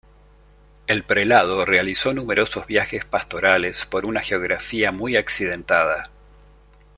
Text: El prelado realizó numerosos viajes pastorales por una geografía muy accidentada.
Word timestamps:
El 0.87 1.03
prelado 1.03 1.63
realizó 1.63 2.11
numerosos 2.15 2.65
viajes 2.65 3.05
pastorales 3.05 3.85
por 3.85 4.07
una 4.07 4.21
geografía 4.21 4.91
muy 4.91 5.15
accidentada. 5.15 6.09